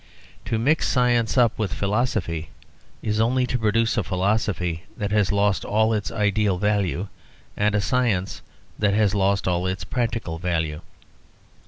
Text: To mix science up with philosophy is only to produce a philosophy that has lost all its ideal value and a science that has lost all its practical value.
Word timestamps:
To 0.45 0.57
mix 0.57 0.87
science 0.87 1.37
up 1.37 1.59
with 1.59 1.71
philosophy 1.71 2.49
is 3.03 3.19
only 3.21 3.45
to 3.45 3.59
produce 3.59 3.97
a 3.97 4.03
philosophy 4.03 4.81
that 4.97 5.11
has 5.11 5.31
lost 5.31 5.63
all 5.63 5.93
its 5.93 6.09
ideal 6.09 6.57
value 6.57 7.07
and 7.55 7.75
a 7.75 7.81
science 7.81 8.41
that 8.79 8.95
has 8.95 9.13
lost 9.13 9.47
all 9.47 9.67
its 9.67 9.83
practical 9.83 10.39
value. 10.39 10.81